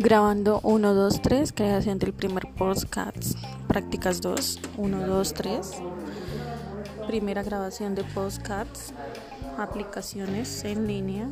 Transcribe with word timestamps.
Grabando 0.00 0.60
1, 0.62 0.94
2, 0.94 1.22
3, 1.22 1.52
creación 1.52 1.98
del 1.98 2.12
primer 2.12 2.46
podcast. 2.54 3.36
Prácticas 3.66 4.20
2, 4.20 4.60
1, 4.76 5.06
2, 5.08 5.34
3. 5.34 5.72
Primera 7.08 7.42
grabación 7.42 7.96
de 7.96 8.04
podcasts. 8.04 8.94
Aplicaciones 9.58 10.62
en 10.62 10.86
línea. 10.86 11.28